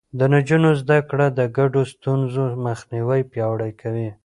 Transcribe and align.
د 0.19 0.19
نجونو 0.33 0.69
زده 0.81 0.97
کړه 1.09 1.27
د 1.39 1.41
ګډو 1.57 1.81
ستونزو 1.93 2.43
مخنيوی 2.65 3.21
پياوړی 3.31 3.71
کوي. 3.81 4.09